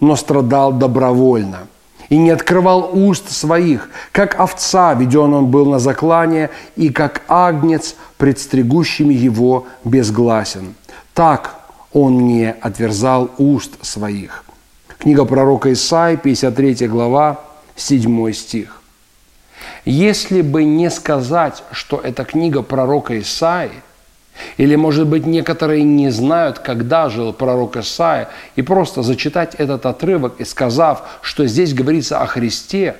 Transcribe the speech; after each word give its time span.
но 0.00 0.16
страдал 0.16 0.72
добровольно 0.72 1.66
и 2.08 2.16
не 2.16 2.30
открывал 2.30 2.90
уст 2.92 3.30
своих, 3.30 3.90
как 4.12 4.40
овца, 4.40 4.94
веден 4.94 5.34
он 5.34 5.46
был 5.46 5.66
на 5.66 5.78
заклание, 5.78 6.50
и 6.76 6.88
как 6.88 7.22
агнец, 7.28 7.96
предстригущими 8.16 9.12
его 9.12 9.66
безгласен. 9.84 10.74
Так 11.12 11.56
он 11.92 12.26
не 12.26 12.50
отверзал 12.50 13.30
уст 13.36 13.84
своих. 13.84 14.44
Книга 14.98 15.24
пророка 15.24 15.72
Исаи, 15.72 16.16
53 16.16 16.88
глава, 16.88 17.40
7 17.76 18.32
стих. 18.32 18.80
Если 19.84 20.42
бы 20.42 20.64
не 20.64 20.90
сказать, 20.90 21.62
что 21.72 21.98
это 21.98 22.24
книга 22.24 22.62
пророка 22.62 23.18
Исаи– 23.20 23.70
или, 24.56 24.76
может 24.76 25.06
быть, 25.06 25.26
некоторые 25.26 25.82
не 25.82 26.10
знают, 26.10 26.58
когда 26.58 27.08
жил 27.08 27.32
пророк 27.32 27.76
Исаия, 27.76 28.28
и 28.56 28.62
просто 28.62 29.02
зачитать 29.02 29.54
этот 29.54 29.86
отрывок 29.86 30.40
и 30.40 30.44
сказав, 30.44 31.18
что 31.22 31.46
здесь 31.46 31.74
говорится 31.74 32.20
о 32.20 32.26
Христе, 32.26 32.96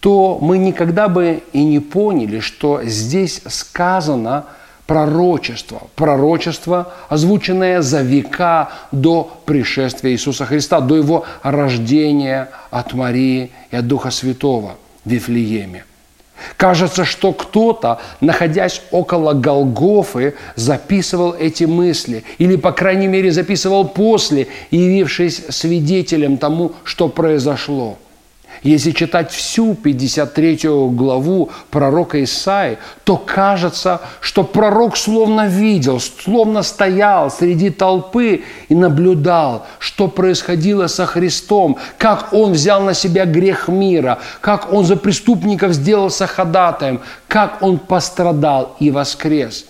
то 0.00 0.38
мы 0.40 0.58
никогда 0.58 1.08
бы 1.08 1.42
и 1.52 1.64
не 1.64 1.80
поняли, 1.80 2.40
что 2.40 2.82
здесь 2.84 3.42
сказано 3.46 4.44
пророчество, 4.86 5.82
пророчество, 5.96 6.94
озвученное 7.08 7.82
за 7.82 8.00
века 8.00 8.70
до 8.90 9.30
пришествия 9.44 10.12
Иисуса 10.12 10.46
Христа, 10.46 10.80
до 10.80 10.96
Его 10.96 11.26
рождения 11.42 12.48
от 12.70 12.94
Марии 12.94 13.50
и 13.70 13.76
от 13.76 13.86
Духа 13.86 14.10
Святого 14.10 14.76
в 15.04 15.10
Вифлееме. 15.10 15.84
Кажется, 16.56 17.04
что 17.04 17.32
кто-то, 17.32 18.00
находясь 18.20 18.82
около 18.90 19.32
Голгофы, 19.32 20.34
записывал 20.56 21.34
эти 21.34 21.64
мысли, 21.64 22.24
или, 22.38 22.56
по 22.56 22.72
крайней 22.72 23.08
мере, 23.08 23.30
записывал 23.30 23.88
после, 23.88 24.48
явившись 24.70 25.42
свидетелем 25.48 26.38
тому, 26.38 26.72
что 26.84 27.08
произошло– 27.08 27.98
если 28.62 28.90
читать 28.90 29.30
всю 29.30 29.74
53 29.74 30.60
главу 30.90 31.50
пророка 31.70 32.22
Исаи, 32.22 32.78
то 33.04 33.16
кажется, 33.16 34.00
что 34.20 34.44
пророк 34.44 34.96
словно 34.96 35.46
видел, 35.46 36.00
словно 36.00 36.62
стоял 36.62 37.30
среди 37.30 37.70
толпы 37.70 38.44
и 38.68 38.74
наблюдал, 38.74 39.66
что 39.78 40.08
происходило 40.08 40.86
со 40.86 41.06
Христом, 41.06 41.78
как 41.98 42.32
Он 42.32 42.52
взял 42.52 42.82
на 42.82 42.94
себя 42.94 43.24
грех 43.24 43.68
мира, 43.68 44.18
как 44.40 44.72
Он 44.72 44.84
за 44.84 44.96
преступников 44.96 45.72
сделался 45.72 46.26
ходатаем, 46.26 47.00
как 47.28 47.62
Он 47.62 47.78
пострадал 47.78 48.76
и 48.80 48.90
воскрес. 48.90 49.66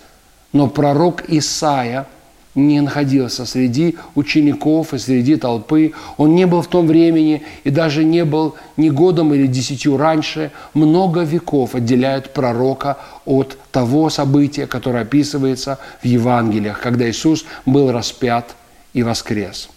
Но 0.51 0.67
пророк 0.67 1.23
Исаия– 1.29 2.07
не 2.55 2.81
находился 2.81 3.45
среди 3.45 3.97
учеников 4.15 4.93
и 4.93 4.97
среди 4.97 5.35
толпы. 5.35 5.93
Он 6.17 6.35
не 6.35 6.45
был 6.45 6.61
в 6.61 6.67
том 6.67 6.87
времени 6.87 7.43
и 7.63 7.69
даже 7.69 8.03
не 8.03 8.25
был 8.25 8.55
ни 8.75 8.89
годом 8.89 9.33
или 9.33 9.47
десятью 9.47 9.97
раньше. 9.97 10.51
Много 10.73 11.21
веков 11.21 11.75
отделяют 11.75 12.33
пророка 12.33 12.97
от 13.25 13.57
того 13.71 14.09
события, 14.09 14.65
которое 14.65 15.03
описывается 15.03 15.79
в 16.01 16.05
Евангелиях, 16.05 16.79
когда 16.79 17.09
Иисус 17.09 17.45
был 17.65 17.91
распят 17.91 18.55
и 18.93 19.03
воскрес. 19.03 19.69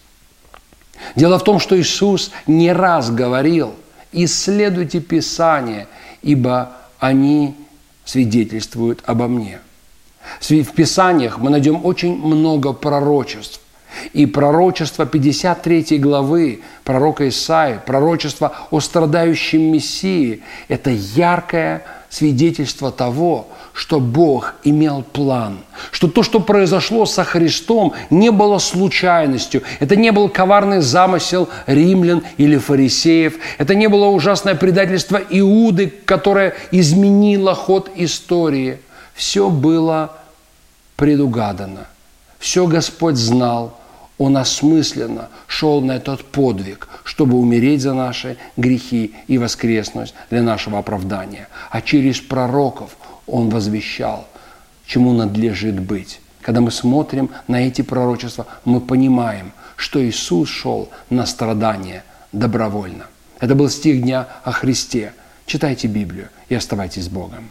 Дело 1.14 1.38
в 1.38 1.44
том, 1.44 1.58
что 1.58 1.78
Иисус 1.78 2.30
не 2.46 2.72
раз 2.72 3.10
говорил, 3.10 3.74
исследуйте 4.12 5.00
Писание, 5.00 5.88
ибо 6.22 6.72
они 6.98 7.54
свидетельствуют 8.04 9.02
обо 9.04 9.28
мне– 9.28 9.60
в 10.40 10.72
Писаниях 10.72 11.38
мы 11.38 11.50
найдем 11.50 11.84
очень 11.84 12.16
много 12.16 12.72
пророчеств. 12.72 13.60
И 14.12 14.26
пророчество 14.26 15.04
53 15.04 15.98
главы 15.98 16.62
пророка 16.82 17.28
Исаи, 17.28 17.78
пророчество 17.84 18.52
о 18.70 18.80
страдающем 18.80 19.60
Мессии– 19.60 20.42
это 20.68 20.90
яркое 20.90 21.84
свидетельство 22.08 22.90
того, 22.90 23.48
что 23.72 24.00
Бог 24.00 24.54
имел 24.64 25.02
план, 25.02 25.58
что 25.90 26.08
то, 26.08 26.22
что 26.22 26.40
произошло 26.40 27.06
со 27.06 27.24
Христом, 27.24 27.94
не 28.10 28.30
было 28.30 28.58
случайностью, 28.58 29.62
это 29.80 29.96
не 29.96 30.12
был 30.12 30.28
коварный 30.28 30.82
замысел 30.82 31.48
римлян 31.66 32.22
или 32.36 32.58
фарисеев, 32.58 33.36
это 33.56 33.74
не 33.74 33.88
было 33.88 34.06
ужасное 34.06 34.54
предательство 34.54 35.16
Иуды, 35.30 35.92
которое 36.04 36.54
изменило 36.70 37.54
ход 37.54 37.90
истории. 37.96 38.78
Все 39.14 39.50
было 39.50 40.18
предугадано. 40.96 41.86
Все 42.38 42.66
Господь 42.66 43.16
знал, 43.16 43.78
Он 44.18 44.36
осмысленно 44.36 45.28
шел 45.46 45.80
на 45.80 45.92
этот 45.92 46.24
подвиг, 46.24 46.88
чтобы 47.04 47.38
умереть 47.38 47.82
за 47.82 47.94
наши 47.94 48.36
грехи 48.56 49.14
и 49.26 49.38
воскреснуть 49.38 50.14
для 50.30 50.42
нашего 50.42 50.78
оправдания. 50.78 51.48
А 51.70 51.80
через 51.80 52.20
пророков 52.20 52.96
Он 53.26 53.48
возвещал, 53.48 54.26
чему 54.86 55.12
надлежит 55.12 55.80
быть. 55.80 56.20
Когда 56.40 56.60
мы 56.60 56.70
смотрим 56.70 57.30
на 57.46 57.66
эти 57.66 57.82
пророчества, 57.82 58.46
мы 58.64 58.80
понимаем, 58.80 59.52
что 59.76 60.04
Иисус 60.04 60.48
шел 60.48 60.90
на 61.10 61.26
страдания 61.26 62.04
добровольно. 62.32 63.06
Это 63.40 63.54
был 63.54 63.68
стих 63.68 64.02
дня 64.02 64.28
о 64.44 64.52
Христе. 64.52 65.12
Читайте 65.46 65.88
Библию 65.88 66.28
и 66.48 66.54
оставайтесь 66.54 67.04
с 67.04 67.08
Богом. 67.08 67.50